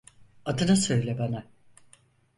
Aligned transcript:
Adını 0.45 0.75
söyle 0.77 1.17
bana. 1.19 1.47